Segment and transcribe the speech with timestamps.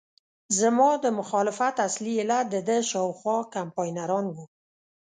[0.59, 4.43] زما د مخالفت اصلي علت دده شاوخوا کمپاینران وو.